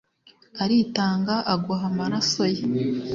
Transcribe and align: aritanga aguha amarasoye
aritanga 0.63 1.35
aguha 1.53 1.85
amarasoye 1.91 2.61